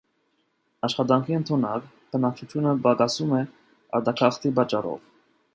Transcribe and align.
Աշխատանքի 0.87 1.37
ընդունակ 1.39 1.85
բնակչությունը 2.15 2.73
պակասում 2.87 3.37
է 3.41 3.45
արտագաղթի 3.99 4.57
պատճառով։ 4.61 5.01